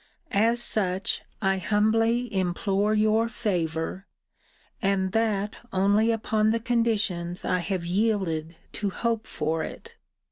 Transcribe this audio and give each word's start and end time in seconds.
As 0.33 0.59
such, 0.59 1.21
I 1.43 1.59
humbly 1.59 2.33
implore 2.33 2.95
your 2.95 3.29
favour, 3.29 4.07
and 4.81 5.11
that 5.11 5.57
only 5.71 6.09
upon 6.09 6.49
the 6.49 6.59
conditions 6.59 7.45
I 7.45 7.59
have 7.59 7.85
yielded 7.85 8.55
to 8.73 8.89
hope 8.89 9.27
for 9.27 9.63
it. 9.63 9.97